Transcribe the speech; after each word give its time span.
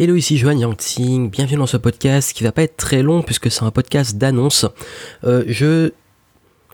Hello, 0.00 0.14
ici 0.14 0.36
Johan 0.38 0.56
Yangting, 0.56 1.28
bienvenue 1.28 1.58
dans 1.58 1.66
ce 1.66 1.76
podcast 1.76 2.32
qui 2.32 2.44
va 2.44 2.52
pas 2.52 2.62
être 2.62 2.76
très 2.76 3.02
long 3.02 3.20
puisque 3.20 3.50
c'est 3.50 3.64
un 3.64 3.72
podcast 3.72 4.16
d'annonce. 4.16 4.64
Euh, 5.24 5.42
je 5.48 5.90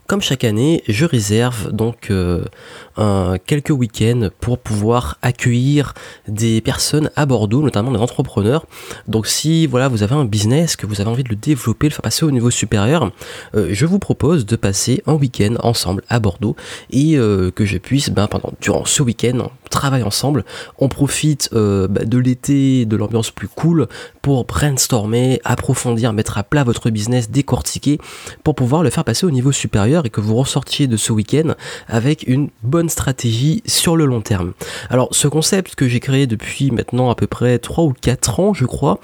comme 0.06 0.20
chaque 0.20 0.44
année, 0.44 0.82
je 0.86 1.06
réserve 1.06 1.72
donc 1.72 2.10
euh, 2.10 2.44
quelques 3.46 3.70
week-ends 3.70 4.28
pour 4.38 4.58
pouvoir 4.58 5.16
accueillir 5.22 5.94
des 6.28 6.60
personnes 6.60 7.10
à 7.16 7.24
Bordeaux, 7.24 7.62
notamment 7.62 7.90
des 7.90 7.98
entrepreneurs. 7.98 8.66
Donc 9.08 9.26
si 9.26 9.66
vous 9.66 9.78
avez 9.78 10.14
un 10.14 10.26
business, 10.26 10.76
que 10.76 10.86
vous 10.86 11.00
avez 11.00 11.08
envie 11.08 11.24
de 11.24 11.30
le 11.30 11.36
développer, 11.36 11.88
le 11.88 11.92
faire 11.92 12.02
passer 12.02 12.24
au 12.26 12.30
niveau 12.30 12.50
supérieur, 12.50 13.12
euh, 13.54 13.68
je 13.70 13.86
vous 13.86 13.98
propose 13.98 14.44
de 14.44 14.56
passer 14.56 15.02
un 15.06 15.14
week-end 15.14 15.54
ensemble 15.60 16.02
à 16.10 16.20
Bordeaux 16.20 16.54
et 16.90 17.16
euh, 17.16 17.50
que 17.50 17.64
je 17.64 17.78
puisse, 17.78 18.10
ben, 18.10 18.26
pendant 18.26 18.52
durant 18.60 18.84
ce 18.84 19.02
week-end, 19.02 19.38
on 19.40 19.68
travaille 19.70 20.02
ensemble, 20.02 20.44
on 20.78 20.88
profite 20.88 21.48
ben, 21.52 21.88
de 21.88 22.18
l'été, 22.18 22.84
de 22.84 22.96
l'ambiance 22.96 23.30
plus 23.30 23.48
cool 23.48 23.88
pour 24.20 24.44
brainstormer, 24.44 25.40
approfondir, 25.44 26.12
mettre 26.12 26.36
à 26.36 26.42
plat 26.42 26.62
votre 26.62 26.90
business, 26.90 27.30
décortiquer, 27.30 27.98
pour 28.42 28.54
pouvoir 28.54 28.82
le 28.82 28.90
faire 28.90 29.04
passer 29.04 29.24
au 29.24 29.30
niveau 29.30 29.50
supérieur 29.50 29.93
et 30.04 30.10
que 30.10 30.20
vous 30.20 30.34
ressortiez 30.34 30.86
de 30.86 30.96
ce 30.96 31.12
week-end 31.12 31.54
avec 31.88 32.24
une 32.26 32.50
bonne 32.62 32.88
stratégie 32.88 33.62
sur 33.66 33.96
le 33.96 34.04
long 34.04 34.20
terme. 34.20 34.52
Alors 34.90 35.08
ce 35.12 35.28
concept 35.28 35.74
que 35.74 35.88
j'ai 35.88 36.00
créé 36.00 36.26
depuis 36.26 36.70
maintenant 36.70 37.10
à 37.10 37.14
peu 37.14 37.26
près 37.26 37.58
3 37.58 37.84
ou 37.84 37.92
4 37.92 38.40
ans 38.40 38.54
je 38.54 38.64
crois, 38.64 38.98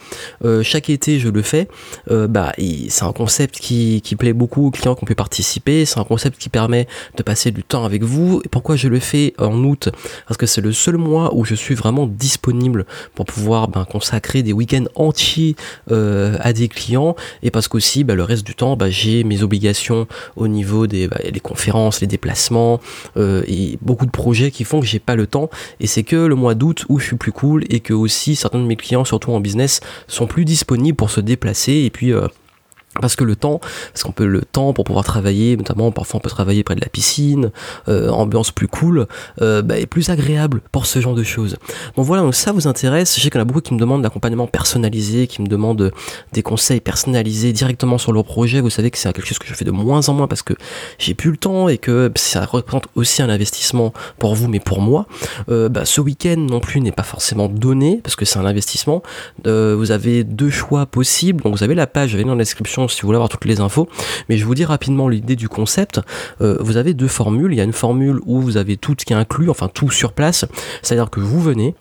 euh, 0.45 0.63
chaque 0.63 0.91
été 0.91 1.19
je 1.19 1.29
le 1.29 1.43
fais, 1.43 1.69
euh, 2.11 2.27
bah, 2.27 2.53
c'est 2.89 3.05
un 3.05 3.13
concept 3.13 3.61
qui, 3.61 4.03
plaît 4.19 4.33
beaucoup 4.33 4.67
aux 4.67 4.71
clients 4.71 4.95
qui 4.95 5.05
ont 5.05 5.07
pu 5.07 5.15
participer, 5.15 5.85
c'est 5.85 5.99
un 5.99 6.05
concept 6.05 6.39
qui 6.39 6.49
permet 6.49 6.87
de 7.17 7.23
passer 7.23 7.53
du 7.53 7.63
temps 7.63 7.85
avec 7.85 8.03
vous. 8.03 8.43
Et 8.45 8.49
pourquoi 8.49 8.77
je 8.77 8.89
le 8.89 8.99
fais 8.99 9.35
en 9.39 9.65
août? 9.65 9.89
Parce 10.27 10.37
que 10.37 10.47
c'est 10.47 10.61
le 10.61 10.73
seul 10.73 10.97
mois 10.97 11.35
où 11.35 11.45
je 11.45 11.55
suis 11.55 11.75
vraiment 11.75 12.07
disponible 12.07 12.85
pour 13.15 13.25
pouvoir 13.25 13.69
ben, 13.69 13.85
consacrer 13.85 14.43
des 14.43 14.53
week-ends 14.53 14.85
entiers 14.95 15.57
euh, 15.91 16.37
à 16.41 16.53
des 16.53 16.69
clients 16.69 17.15
et 17.43 17.51
parce 17.51 17.69
qu'aussi 17.69 18.05
bah, 18.05 18.15
le 18.15 18.23
reste 18.23 18.45
du 18.45 18.55
temps 18.55 18.77
bah, 18.77 18.91
j'ai 18.91 19.25
mes 19.25 19.43
obligations 19.43 20.07
au 20.37 20.49
niveau 20.49 20.80
des 20.87 21.09
bah, 21.09 21.19
les 21.23 21.41
conférences, 21.41 22.01
les 22.01 22.07
déplacements 22.07 22.81
euh, 23.17 23.43
et 23.47 23.79
beaucoup 23.83 24.07
de 24.07 24.11
projets 24.11 24.51
qui 24.51 24.65
font 24.65 24.81
que 24.81 24.87
j'ai 24.87 24.99
pas 24.99 25.17
le 25.17 25.27
temps. 25.27 25.51
Et 25.81 25.87
c'est 25.87 26.03
que 26.03 26.17
le 26.17 26.35
mois 26.35 26.55
d'août 26.55 26.85
où 26.89 26.99
je 26.99 27.07
suis 27.07 27.17
plus 27.17 27.33
cool 27.33 27.65
et 27.71 27.81
que 27.81 27.93
aussi 27.93 28.37
certains 28.37 28.59
de 28.59 28.67
mes 28.67 28.77
clients, 28.77 29.05
surtout 29.05 29.33
en 29.33 29.41
business, 29.41 29.81
sont 30.09 30.27
plus 30.27 30.45
disponibles 30.45 30.97
pour 30.97 31.11
se 31.11 31.21
déplacer 31.21 31.73
et 31.73 31.91
puis 31.91 32.13
euh, 32.13 32.27
parce 32.99 33.15
que 33.15 33.23
le 33.23 33.37
temps, 33.37 33.61
parce 33.93 34.03
qu'on 34.03 34.13
peut 34.13 34.27
le 34.27 34.43
temps 34.43 34.73
pour 34.73 34.85
pouvoir 34.85 35.05
travailler, 35.05 35.57
notamment 35.57 35.93
parfois 35.93 36.19
on 36.19 36.21
peut 36.21 36.31
travailler 36.31 36.65
près 36.65 36.75
de 36.75 36.81
la 36.81 36.89
piscine, 36.89 37.53
euh, 37.89 38.09
ambiance 38.09 38.51
plus 38.51 38.67
cool, 38.67 39.07
euh, 39.41 39.63
bah, 39.63 39.79
est 39.79 39.87
plus 39.87 40.11
agréable 40.11 40.61
pour 40.73 40.87
ce 40.87 41.01
genre 41.01 41.15
de 41.15 41.23
choses. 41.23 41.57
Donc 41.97 42.05
voilà, 42.05 42.25
donc 42.25 42.35
ça 42.35 42.51
vous 42.51 42.67
intéresse. 42.67 43.15
Je 43.17 43.21
sais 43.21 43.31
qu'il 43.31 43.39
y 43.39 43.39
en 43.39 43.43
a 43.43 43.45
beaucoup 43.45 43.61
qui 43.61 43.75
me 43.75 43.79
demandent 43.79 44.03
l'accompagnement 44.03 44.49
personnalisé, 44.49 45.29
qui 45.29 45.41
me 45.41 45.47
demandent 45.47 45.93
des 46.33 46.43
conseils 46.43 46.81
personnalisés 46.81 47.53
directement 47.53 47.97
sur 47.97 48.13
leur 48.13 48.25
projet. 48.25 48.61
Vous 48.61 48.71
savez 48.71 48.91
que 48.91 48.99
c'est 48.99 49.13
quelque 49.13 49.27
chose 49.27 49.39
que 49.39 49.47
je 49.47 49.55
fais 49.55 49.65
de 49.65 49.71
moins 49.71 50.09
en 50.09 50.15
moins 50.15 50.27
parce 50.27 50.43
que 50.43 50.55
j'ai 50.99 51.15
plus 51.15 51.31
le 51.31 51.37
temps 51.37 51.69
et 51.69 51.79
que 51.79 52.11
ça 52.17 52.45
représente 52.45 52.89
aussi 52.97 53.23
un 53.23 53.29
investissement 53.29 53.93
pour 54.19 54.35
vous, 54.35 54.49
mais 54.49 54.61
pour 54.61 54.81
moi. 54.81 55.07
Euh, 55.49 55.69
bah, 55.69 55.85
ce 55.85 56.01
week-end 56.01 56.39
non 56.39 56.59
plus 56.59 56.81
n'est 56.81 56.93
pas 56.93 57.05
forcément 57.05 57.49
donné 57.49 58.01
parce 58.03 58.17
que 58.17 58.25
c'est 58.25 58.39
un 58.39 58.47
investissement. 58.47 59.03
Vous 59.45 59.93
avez 59.93 60.25
deux 60.25 60.51
choix 60.51 60.87
possibles. 60.87 61.43
Donc 61.43 61.57
vous 61.57 61.63
avez 61.63 61.75
la 61.75 61.87
page, 61.87 62.11
je 62.11 62.17
vais 62.17 62.25
dans 62.25 62.35
la 62.35 62.39
description 62.39 62.80
si 62.89 63.03
vous 63.03 63.07
voulez 63.07 63.17
avoir 63.17 63.29
toutes 63.29 63.45
les 63.45 63.61
infos. 63.61 63.89
Mais 64.29 64.37
je 64.37 64.45
vous 64.45 64.55
dis 64.55 64.65
rapidement 64.65 65.09
l'idée 65.09 65.37
du 65.37 65.49
concept. 65.49 66.01
Euh, 66.41 66.57
vous 66.61 66.77
avez 66.77 66.95
deux 66.95 67.09
formules. 67.09 67.53
Il 67.53 67.57
y 67.57 67.61
a 67.61 67.65
une 67.65 67.73
formule 67.73 68.21
où 68.27 68.41
vous 68.41 68.57
avez 68.57 68.77
tout 68.77 68.95
ce 68.99 69.05
qui 69.05 69.13
est 69.13 69.17
inclus, 69.17 69.51
enfin 69.51 69.69
tout 69.69 69.91
sur 69.91 70.13
place. 70.13 70.45
C'est-à-dire 70.83 71.11
que 71.11 71.21
vous 71.21 71.41
venez, 71.41 71.75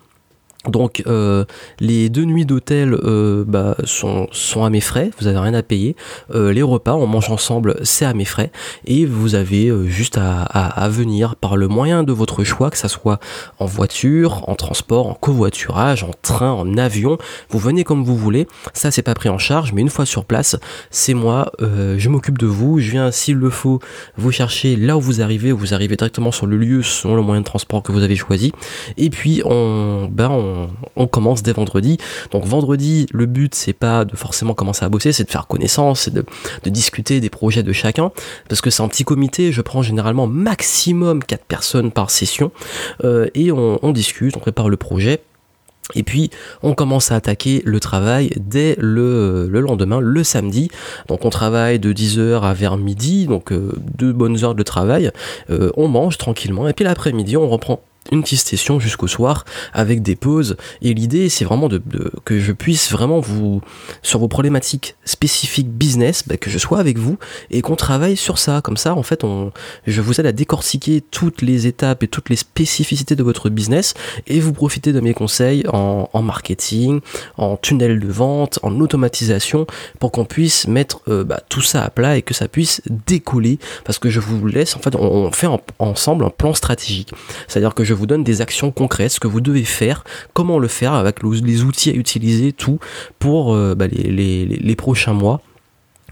donc 0.68 1.04
euh, 1.08 1.46
les 1.80 2.10
deux 2.10 2.26
nuits 2.26 2.46
d'hôtel 2.46 2.94
euh, 2.94 3.46
bah, 3.48 3.78
sont, 3.86 4.28
à 4.62 4.70
mes 4.70 4.82
frais, 4.82 5.10
vous 5.18 5.28
avez 5.28 5.38
rien 5.38 5.54
à 5.54 5.64
payer. 5.64 5.96
Euh, 6.36 6.52
les 6.52 6.62
repas, 6.62 6.96
on 6.96 7.08
mange 7.08 7.30
ensemble, 7.32 7.78
c'est 7.84 8.04
à 8.04 8.14
mes 8.14 8.26
frais. 8.26 8.52
Et 8.86 9.06
vous 9.06 9.36
avez 9.36 9.72
juste 9.88 10.18
à, 10.18 10.44
à, 10.44 10.90
venir 10.90 11.38
par 11.38 11.56
le 11.56 11.70
moyen 11.70 12.04
de 12.04 12.12
votre 12.12 12.44
choix, 12.44 12.70
que 12.72 12.78
ça 12.78 12.90
soit 12.90 13.20
en 13.60 13.66
voiture, 13.66 14.50
en 14.50 14.56
transport, 14.56 15.08
en 15.08 15.14
covoiturage, 15.14 16.04
en 16.04 16.12
train, 16.22 16.52
en 16.52 16.78
avion. 16.78 17.18
Vous 17.50 17.60
venez 17.60 17.86
comme 17.86 18.04
vous 18.04 18.18
voulez. 18.18 18.46
Ça 18.74 18.92
c'est 18.92 19.02
pas 19.02 19.14
pris 19.14 19.30
en 19.30 19.38
charge, 19.38 19.72
mais 19.72 19.82
une 19.82 19.90
fois 19.90 20.06
sur 20.06 20.26
place, 20.26 20.58
c'est 20.92 21.14
moi, 21.14 21.52
je 21.62 22.10
m'occupe 22.10 22.38
de 22.38 22.48
vous. 22.48 22.80
Je 22.80 22.92
viens 22.92 23.12
s'il 23.12 23.36
le 23.36 23.50
faut 23.50 23.80
vous 24.18 24.32
chercher 24.32 24.76
là 24.76 24.98
où 24.98 25.02
vous 25.02 25.22
arrivez. 25.22 25.54
Vous 25.54 25.74
arrivez 25.74 25.96
directement 25.96 26.32
sur 26.32 26.48
le 26.48 26.58
lieu 26.58 26.84
selon 26.84 27.16
le 27.16 27.22
moyen 27.22 27.42
de 27.42 27.46
transport 27.46 27.82
que 27.82 27.94
vous 27.94 28.04
avez 28.04 28.18
choisi. 28.18 28.52
Et 28.98 29.10
puis 29.10 29.42
on, 29.46 30.10
ben 30.12 30.30
on 30.30 30.49
on, 30.96 31.08
commence 31.08 31.44
dès 31.44 31.54
vendredi. 31.54 31.98
Donc 32.32 32.46
vendredi, 32.46 33.08
le 33.12 33.26
but 33.26 33.56
c'est 33.56 33.74
pas 33.74 34.06
de 34.06 34.16
forcément 34.16 34.54
commencer 34.54 34.86
à 34.86 34.90
bosser, 34.90 35.12
c'est 35.12 35.24
de 35.24 35.32
faire 35.32 35.48
connaissance, 35.48 36.02
c'est 36.02 36.14
de, 36.14 36.24
discuter 36.66 37.20
des 37.20 37.30
projets 37.30 37.64
de 37.64 37.74
chacun. 37.74 38.12
Parce 38.48 38.62
que 38.62 38.70
c'est 38.70 38.84
un 38.84 38.88
petit 38.88 39.04
comité, 39.04 39.52
je 39.52 39.62
prends 39.62 39.82
généralement 39.82 40.28
maximum 40.28 41.24
4 41.24 41.46
personnes 41.46 41.92
par 41.92 42.10
session. 42.10 42.52
Euh, 43.04 43.28
et 43.34 43.52
on, 43.52 43.92
discute, 43.92 44.38
on 44.38 44.40
prépare 44.40 44.70
le 44.70 44.78
projet. 44.78 45.22
Et 45.96 46.04
puis 46.04 46.30
on 46.62 46.76
commence 46.76 47.12
à 47.12 47.16
attaquer 47.16 47.64
le 47.66 47.80
travail 47.80 48.30
dès 48.38 48.76
le, 48.78 49.48
lendemain, 49.48 50.00
le 50.00 50.24
samedi. 50.24 50.70
Donc 51.08 51.26
on 51.26 51.30
travaille 51.30 51.80
de 51.80 51.92
10h 51.92 52.42
à 52.42 52.54
vers 52.54 52.78
midi, 52.78 53.26
donc 53.26 53.52
euh, 53.52 53.74
deux 53.98 54.14
bonnes 54.14 54.44
heures 54.44 54.56
de 54.56 54.64
travail. 54.64 55.12
Euh, 55.50 55.72
on 55.78 55.88
mange 55.88 56.18
tranquillement 56.20 56.68
et 56.68 56.74
puis 56.74 56.86
l'après-midi 56.86 57.38
on 57.38 57.50
reprend 57.50 57.82
une 58.12 58.24
petite 58.24 58.40
session 58.40 58.80
jusqu'au 58.80 59.08
soir 59.08 59.46
avec 59.74 60.02
des 60.02 60.16
pauses. 60.16 60.58
Et 60.82 60.94
l'idée, 60.94 61.30
c'est 61.30 61.46
vraiment 61.46 61.70
de, 61.70 61.82
que 62.26 62.40
je 62.40 62.52
puisse 62.52 62.92
vraiment 62.92 63.20
vous, 63.20 63.62
sur 64.02 64.20
vos 64.20 64.28
problématiques 64.28 64.96
spécifiques 65.06 65.70
business, 65.70 66.24
bah, 66.28 66.38
que 66.38 66.50
je 66.50 66.58
sois 66.58 66.80
avec 66.80 66.98
vous 66.98 67.18
et 67.52 67.62
qu'on 67.62 67.76
travaille 67.76 68.18
sur 68.18 68.38
ça. 68.38 68.62
Comme 68.62 68.78
ça, 68.78 68.96
en 68.96 69.04
fait, 69.04 69.24
on, 69.24 69.52
je 69.88 70.02
vous 70.02 70.20
aide 70.20 70.26
à 70.26 70.32
décortiquer 70.32 71.02
toutes 71.02 71.42
les 71.42 71.68
étapes 71.68 72.04
et 72.04 72.08
toutes 72.08 72.30
les 72.30 72.36
spécificités 72.36 73.16
de 73.16 73.24
votre 73.24 73.50
business 73.50 73.94
et 74.28 74.40
vous 74.40 74.54
profitez 74.54 74.94
de 74.94 75.00
mes 75.00 75.14
conseils 75.14 75.64
en, 75.72 76.22
marketing, 76.22 77.00
en 77.38 77.58
tunnel 77.58 78.00
de 78.00 78.08
vente, 78.08 78.60
en 78.62 78.80
automatisation 78.80 79.66
pour 80.00 80.12
qu'on 80.12 80.26
puisse 80.26 80.68
mettre 80.68 81.02
euh, 81.08 81.24
bah, 81.24 81.42
tout 81.50 81.62
ça 81.62 81.84
à 81.84 81.90
plat 81.90 82.18
et 82.18 82.22
que 82.22 82.34
ça 82.34 82.48
puisse 82.48 82.82
décoller 83.08 83.60
parce 83.84 84.00
que 84.00 84.10
je 84.10 84.20
vous 84.20 84.46
laisse, 84.48 84.76
en 84.76 84.80
fait, 84.80 84.96
on, 84.96 85.32
fait 85.32 85.48
ensemble 85.80 86.26
un 86.26 86.30
plan 86.30 86.54
stratégique. 86.54 87.12
C'est-à-dire 87.48 87.74
que 87.74 87.84
je 87.84 87.94
vous 88.00 88.08
donne 88.08 88.24
des 88.24 88.42
actions 88.42 88.72
concrètes, 88.72 89.12
ce 89.12 89.20
que 89.20 89.28
vous 89.28 89.42
devez 89.42 89.64
faire, 89.64 90.04
comment 90.34 90.60
le 90.60 90.68
faire 90.68 90.94
avec 90.94 91.22
les 91.24 91.64
outils 91.64 91.90
à 91.90 91.94
utiliser, 91.94 92.54
tout 92.54 92.80
pour 93.20 93.54
euh, 93.54 93.76
bah, 93.76 93.88
les, 93.88 94.76
prochains 94.76 95.14
mois 95.14 95.42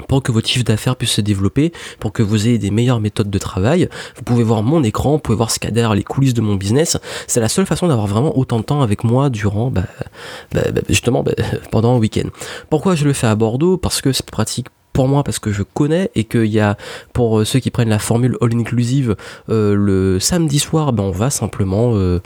pour 0.08 0.22
que 0.22 0.32
votre 0.32 0.48
chiffre 0.48 0.64
d'affaires 0.64 0.96
puisse 0.96 1.14
se 1.14 1.22
développer, 1.22 1.72
pour 2.00 2.14
que 2.14 2.22
vous 2.22 2.48
ayez 2.48 2.60
des 2.60 2.70
meilleures 2.70 3.00
méthodes 3.00 3.32
de 3.32 3.40
travail. 3.40 3.90
Vous 4.16 4.22
pouvez 4.22 4.44
voir 4.44 4.62
mon 4.62 4.84
écran, 4.84 5.14
vous 5.14 5.18
pouvez 5.18 5.36
voir 5.36 5.50
ce 5.50 5.58
qu'il 5.58 5.70
y 5.70 5.72
a 5.72 5.74
derrière 5.74 5.96
les 5.96 6.04
coulisses 6.04 6.36
de 6.36 6.42
mon 6.42 6.54
business. 6.54 6.98
C'est 7.26 7.40
la 7.40 7.50
seule 7.50 7.66
façon 7.66 7.88
d'avoir 7.88 8.06
vraiment 8.06 8.38
autant 8.38 8.60
de 8.60 8.64
temps 8.64 8.84
avec 8.84 9.04
moi 9.04 9.32
durant, 9.32 9.72
bah, 9.72 9.86
bah, 10.54 10.62
justement, 10.88 11.24
pendant 11.72 11.96
un 11.96 11.98
week-end. 11.98 12.30
Pourquoi 12.70 12.94
je 12.94 13.06
le 13.06 13.14
fais 13.14 13.26
à 13.26 13.36
Bordeaux? 13.36 13.78
Parce 13.78 14.02
que 14.02 14.12
c'est 14.12 14.30
pratique 14.30 14.68
pour 14.98 15.08
moi 15.08 15.24
parce 15.24 15.38
que 15.38 15.52
je 15.52 15.62
connais 15.62 16.10
et 16.16 16.24
qu'il 16.24 16.48
y 16.48 16.60
a 16.60 16.76
pour 17.14 17.38
euh, 17.38 17.46
ceux 17.46 17.60
qui 17.60 17.70
prennent 17.70 17.90
la 17.90 18.00
formule 18.00 18.36
all 18.42 18.50
inclusive 18.56 19.16
euh, 19.48 19.76
le 19.76 20.20
samedi 20.20 20.58
soir 20.58 20.92
ben 20.92 21.04
on 21.04 21.12
va 21.12 21.30
simplement 21.30 21.92
euh, 21.94 22.20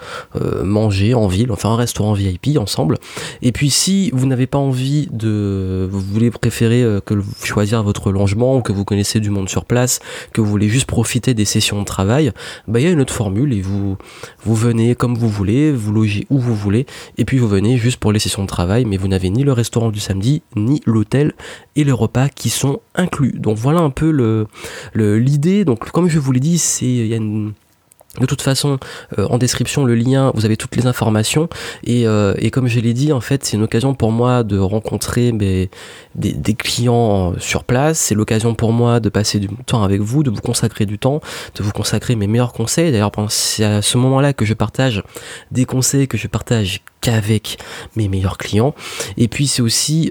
manger 0.64 1.14
en 1.14 1.28
ville, 1.28 1.52
on 1.52 1.58
fait 1.58 1.68
un 1.68 1.76
restaurant 1.76 2.14
VIP 2.14 2.58
ensemble. 2.58 2.98
Et 3.42 3.52
puis 3.52 3.70
si 3.70 4.10
vous 4.14 4.26
n'avez 4.26 4.48
pas 4.48 4.58
envie 4.58 5.10
de 5.12 5.86
vous 5.92 6.00
voulez 6.00 6.32
préférer 6.32 6.86
que 7.06 7.16
choisir 7.44 7.84
votre 7.84 8.10
logement 8.10 8.56
ou 8.56 8.62
que 8.62 8.72
vous 8.72 8.86
connaissez 8.86 9.20
du 9.20 9.32
monde 9.32 9.50
sur 9.50 9.66
place, 9.66 10.00
que 10.32 10.40
vous 10.40 10.48
voulez 10.48 10.70
juste 10.70 10.86
profiter 10.86 11.34
des 11.34 11.44
sessions 11.44 11.82
de 11.82 11.86
travail, 11.86 12.32
ben 12.70 12.80
il 12.80 12.84
y 12.84 12.88
a 12.88 12.92
une 12.92 13.02
autre 13.02 13.14
formule 13.14 13.52
et 13.52 13.62
vous 13.62 13.98
vous 14.46 14.56
venez 14.56 14.96
comme 14.96 15.16
vous 15.16 15.28
voulez, 15.28 15.74
vous 15.74 15.92
logez 15.92 16.26
où 16.30 16.40
vous 16.40 16.56
voulez 16.56 16.86
et 17.18 17.26
puis 17.26 17.38
vous 17.38 17.50
venez 17.50 17.78
juste 17.78 17.98
pour 17.98 18.14
les 18.14 18.20
sessions 18.20 18.44
de 18.44 18.48
travail 18.48 18.86
mais 18.86 18.96
vous 18.96 19.10
n'avez 19.10 19.30
ni 19.30 19.44
le 19.44 19.52
restaurant 19.52 19.90
du 19.90 20.00
samedi 20.00 20.42
ni 20.56 20.82
l'hôtel 20.86 21.34
et 21.76 21.84
les 21.84 21.92
repas 21.92 22.30
qui 22.30 22.50
sont 22.50 22.61
inclus. 22.96 23.34
Donc 23.38 23.58
voilà 23.58 23.80
un 23.80 23.90
peu 23.90 24.12
le 24.12 24.48
l'idée. 24.94 25.66
Donc 25.66 25.92
comme 25.92 26.08
je 26.08 26.20
vous 26.20 26.32
l'ai 26.32 26.40
dit, 26.40 26.58
c'est 26.58 27.10
de 28.20 28.26
toute 28.26 28.42
façon, 28.42 28.78
euh, 29.18 29.26
en 29.28 29.38
description, 29.38 29.86
le 29.86 29.96
lien, 29.96 30.34
vous 30.36 30.44
avez 30.44 30.58
toutes 30.58 30.76
les 30.76 30.86
informations. 30.86 31.48
Et, 31.86 32.06
euh, 32.06 32.34
et 32.40 32.52
comme 32.52 32.68
je 32.68 32.82
l'ai 32.82 32.94
dit, 32.94 33.14
en 33.14 33.22
fait, 33.22 33.46
c'est 33.46 33.56
une 33.56 33.64
occasion 33.64 33.94
pour 33.94 34.12
moi 34.12 34.44
de 34.44 34.60
rencontrer 34.60 35.32
des, 35.32 35.70
des, 36.16 36.54
clients 36.54 37.34
sur 37.40 37.64
place. 37.64 38.00
C'est 38.00 38.16
l'occasion 38.16 38.54
pour 38.54 38.74
moi 38.74 39.00
de 39.00 39.08
passer 39.08 39.40
du 39.40 39.48
temps 39.66 39.84
avec 39.84 40.02
vous, 40.02 40.24
de 40.24 40.30
vous 40.30 40.42
consacrer 40.42 40.86
du 40.86 41.00
temps, 41.00 41.22
de 41.56 41.64
vous 41.64 41.72
consacrer 41.72 42.18
mes 42.18 42.28
meilleurs 42.28 42.52
conseils. 42.52 42.92
D'ailleurs, 42.92 43.12
c'est 43.30 43.64
à 43.64 43.82
ce 43.82 43.98
moment-là 43.98 44.34
que 44.34 44.44
je 44.44 44.56
partage 44.56 45.04
des 45.52 45.64
conseils 45.64 46.10
que 46.10 46.18
je 46.18 46.28
partage 46.28 46.82
qu'avec 47.02 47.58
mes 47.96 48.08
meilleurs 48.08 48.38
clients. 48.38 48.74
Et 49.18 49.28
puis 49.28 49.48
c'est 49.48 49.62
aussi 49.62 50.10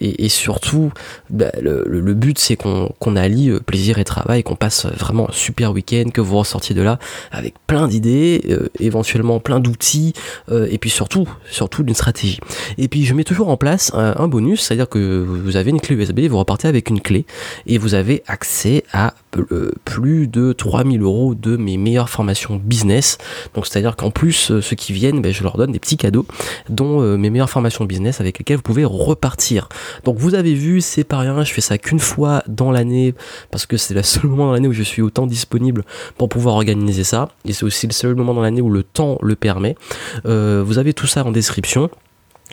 et, 0.00 0.28
surtout 0.28 0.92
bah, 1.30 1.50
le, 1.60 2.14
but 2.14 2.38
c'est 2.38 2.56
qu'on 2.56 3.16
allie 3.16 3.50
plaisir 3.66 3.98
et 3.98 4.04
travail, 4.04 4.42
qu'on 4.42 4.56
passe 4.56 4.86
vraiment 4.86 5.30
un 5.30 5.32
super 5.32 5.72
week-end, 5.72 6.10
que 6.12 6.20
vous 6.20 6.38
ressortiez 6.38 6.74
de 6.74 6.82
là 6.82 6.98
avec 7.30 7.54
plein 7.66 7.88
d'idées, 7.88 8.42
éventuellement 8.80 9.40
plein 9.40 9.60
d'outils, 9.60 10.12
et 10.50 10.78
puis 10.78 10.90
surtout, 10.90 11.28
surtout 11.50 11.82
d'une 11.82 11.94
stratégie. 11.94 12.40
Et 12.78 12.88
puis 12.88 13.04
je 13.04 13.14
mets 13.14 13.24
toujours 13.24 13.48
en 13.48 13.56
place 13.56 13.92
un, 13.94 14.28
bonus, 14.28 14.62
c'est-à-dire 14.62 14.88
que 14.88 15.22
vous 15.22 15.56
avez 15.56 15.70
une 15.70 15.80
clé 15.80 15.96
USB, 15.96 16.20
vous 16.28 16.38
repartez 16.38 16.68
avec 16.68 16.90
une 16.90 17.00
clé 17.00 17.26
et 17.66 17.78
vous 17.78 17.94
avez 17.94 18.22
accès 18.26 18.84
à 18.92 19.14
euh, 19.50 19.72
plus 19.84 20.26
de 20.26 20.52
3000 20.52 21.00
euros 21.02 21.34
de 21.34 21.56
mes 21.56 21.76
meilleures 21.76 22.10
formations 22.10 22.60
business. 22.62 23.18
Donc 23.54 23.66
c'est-à-dire 23.66 23.96
qu'en 23.96 24.10
plus, 24.10 24.50
euh, 24.50 24.60
ceux 24.60 24.76
qui 24.76 24.92
viennent, 24.92 25.22
ben, 25.22 25.32
je 25.32 25.42
leur 25.42 25.56
donne 25.56 25.72
des 25.72 25.78
petits 25.78 25.96
cadeaux, 25.96 26.26
dont 26.68 27.00
euh, 27.00 27.16
mes 27.16 27.30
meilleures 27.30 27.50
formations 27.50 27.84
business 27.84 28.20
avec 28.20 28.38
lesquelles 28.38 28.56
vous 28.56 28.62
pouvez 28.62 28.84
repartir. 28.84 29.68
Donc 30.04 30.18
vous 30.18 30.34
avez 30.34 30.54
vu, 30.54 30.80
c'est 30.80 31.04
pas 31.04 31.18
rien, 31.18 31.42
je 31.44 31.52
fais 31.52 31.60
ça 31.60 31.78
qu'une 31.78 32.00
fois 32.00 32.42
dans 32.48 32.70
l'année, 32.70 33.14
parce 33.50 33.66
que 33.66 33.76
c'est 33.76 33.94
le 33.94 34.02
seul 34.02 34.26
moment 34.26 34.46
dans 34.46 34.52
l'année 34.52 34.68
où 34.68 34.72
je 34.72 34.82
suis 34.82 35.02
autant 35.02 35.26
disponible 35.26 35.84
pour 36.16 36.28
pouvoir 36.28 36.56
organiser 36.56 37.04
ça. 37.04 37.28
Et 37.44 37.52
c'est 37.52 37.64
aussi 37.64 37.86
le 37.86 37.92
seul 37.92 38.14
moment 38.14 38.34
dans 38.34 38.42
l'année 38.42 38.60
où 38.60 38.70
le 38.70 38.82
temps 38.82 39.18
le 39.22 39.36
permet. 39.36 39.76
vous 40.24 40.78
avez 40.78 40.94
tout 40.94 41.06
ça 41.06 41.24
en 41.24 41.32
description. 41.32 41.90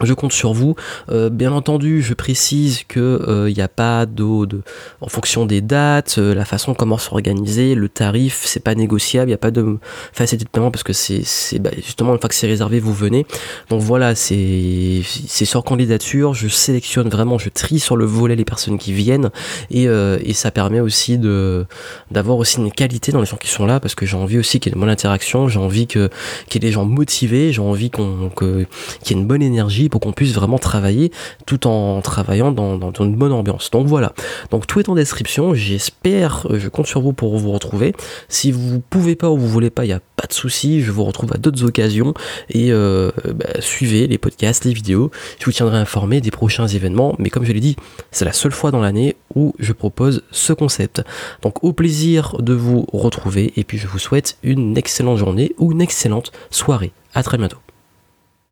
Je 0.04 0.14
compte 0.14 0.32
sur 0.32 0.54
vous. 0.54 0.76
Euh, 1.10 1.30
bien 1.30 1.52
entendu, 1.52 2.02
je 2.02 2.14
précise 2.14 2.84
que 2.88 3.20
il 3.22 3.30
euh, 3.30 3.52
n'y 3.52 3.62
a 3.62 3.68
pas 3.68 4.06
d'eau 4.06 4.46
de, 4.46 4.62
en 5.02 5.10
fonction 5.10 5.46
des 5.46 5.62
dates, 5.62 6.16
euh, 6.18 6.34
la 6.34 6.46
façon 6.46 6.74
comment 6.74 6.98
s'organiser, 6.98 7.76
le 7.76 7.90
tarif, 7.90 8.42
c'est 8.46 8.64
pas 8.64 8.76
négociable. 8.76 9.28
Il 9.28 9.32
n'y 9.32 9.36
a 9.36 9.40
pas 9.40 9.52
de 9.52 9.78
facilité 10.14 10.46
de 10.46 10.50
paiement 10.50 10.72
parce 10.72 10.84
que 10.84 10.94
c'est, 10.94 11.24
bah, 11.60 11.72
justement 11.76 12.14
une 12.14 12.20
fois 12.20 12.30
que 12.30 12.36
c'est 12.36 12.48
réservé, 12.48 12.80
vous 12.80 12.94
venez. 12.94 13.26
Donc 13.70 13.82
voilà, 13.82 14.16
c'est, 14.16 15.02
c'est 15.04 15.46
sur 15.46 15.64
candidature. 15.64 16.34
Je 16.34 16.48
sélectionne 16.48 17.10
vraiment, 17.10 17.38
je 17.38 17.50
trie 17.50 17.80
sur 17.80 17.98
le 17.98 18.06
volet 18.06 18.36
les 18.36 18.46
personnes 18.46 18.78
qui 18.78 18.94
viennent 18.94 19.30
et, 19.72 19.84
et 19.84 20.34
ça 20.34 20.52
permet 20.52 20.80
aussi 20.80 21.18
de 21.18 21.66
d'avoir 22.12 22.38
aussi 22.38 22.58
une 22.58 22.72
qualité 22.72 23.12
dans 23.12 23.20
les 23.20 23.26
gens 23.26 23.38
qui 23.38 23.48
sont 23.48 23.66
là 23.66 23.80
parce 23.80 23.96
que 23.96 24.06
j'ai 24.06 24.18
envie 24.18 24.38
aussi 24.38 24.60
qu'il 24.60 24.72
y 24.72 24.74
ait 24.74 24.76
une 24.76 24.82
bonne 24.82 24.90
interaction, 24.90 25.48
j'ai 25.48 25.60
envie 25.60 25.88
qu'il 25.88 26.02
y 26.02 26.58
ait 26.58 26.60
des 26.60 26.72
gens 26.72 26.86
motivés, 26.86 27.52
j'ai 27.52 27.62
envie 27.62 27.90
qu'on 27.90 28.30
qu'il 28.30 28.68
y 29.10 29.14
ait 29.14 29.22
une 29.22 29.28
bonne 29.28 29.42
énergie 29.42 29.89
pour 29.90 30.02
qu'on 30.02 30.12
puisse 30.12 30.34
vraiment 30.34 30.58
travailler 30.58 31.12
tout 31.46 31.68
en 31.68 32.02
travaillant 32.02 32.52
dans, 32.52 32.92
une 33.00 33.16
bonne 33.16 33.32
ambiance. 33.32 33.72
Donc 33.72 33.88
voilà. 33.88 34.14
Donc 34.52 34.68
tout 34.68 34.80
est 34.80 34.90
en 34.90 34.96
description. 34.96 35.54
J'espère, 35.54 36.48
euh, 36.50 36.60
je 36.60 36.70
compte 36.70 36.88
sur 36.88 37.02
vous 37.02 37.14
pour 37.14 37.38
vous 37.38 37.52
retrouver. 37.52 37.94
Si 38.28 38.52
vous 38.52 38.82
pouvez 38.90 39.16
pas 39.16 39.30
ou 39.30 39.38
vous 39.38 39.48
voulez 39.48 39.70
pas, 39.70 39.86
il 39.86 39.90
n'y 39.90 39.94
a 39.94 40.02
pas 40.16 40.28
de 40.28 40.34
souci. 40.34 40.82
Je 40.82 40.92
vous 40.92 41.04
retrouve 41.04 41.34
à 41.34 41.38
d'autres 41.38 41.64
occasions 41.64 42.14
et 42.50 42.72
euh, 42.72 43.12
bah, 43.36 43.60
suivez 43.60 44.08
les 44.08 44.18
podcasts, 44.18 44.66
les 44.66 44.74
vidéos. 44.74 45.12
Je 45.40 45.46
vous 45.46 45.52
tiendrai 45.52 45.78
informé 45.78 46.22
des 46.22 46.32
prochains 46.32 46.68
événements. 46.68 47.16
Mais 47.20 47.30
comme 47.30 47.46
je 47.46 47.52
l'ai 47.52 47.60
dit, 47.60 47.76
c'est 48.12 48.26
la 48.26 48.34
seule 48.34 48.52
fois 48.52 48.72
dans 48.72 48.82
l'année 48.82 49.16
où 49.36 49.54
je 49.60 49.74
propose 49.74 50.24
ce 50.32 50.54
concept. 50.54 51.02
Donc 51.42 51.64
au 51.64 51.74
plaisir 51.74 52.38
de 52.40 52.54
vous 52.54 52.86
retrouver 52.94 53.54
et 53.56 53.64
puis 53.64 53.78
je 53.78 53.88
vous 53.88 54.00
souhaite 54.00 54.38
une 54.44 54.78
excellente 54.78 55.18
journée 55.18 55.54
ou 55.58 55.72
une 55.72 55.82
excellente 55.82 56.32
soirée. 56.52 56.92
À 57.14 57.24
très 57.24 57.38
bientôt. 57.38 57.58